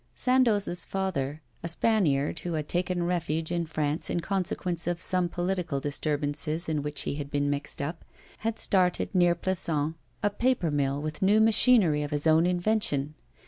[0.15, 5.79] Sandoz's father, a Spaniard, who had taken refuge in France in consequence of some political
[5.79, 8.03] disturbances in which he had been mixed up,
[8.39, 9.93] had started, near Plassans,
[10.23, 13.13] a paper mill with new machinery of his own invention.